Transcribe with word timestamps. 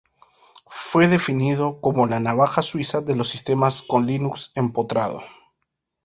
Fue 0.65 1.07
definido 1.07 1.79
como 1.79 2.07
""la 2.07 2.19
navaja 2.19 2.63
suiza 2.63 3.01
de 3.01 3.15
los 3.15 3.29
sistemas 3.29 3.83
con 3.83 4.07
Linux 4.07 4.51
empotrado"". 4.55 5.21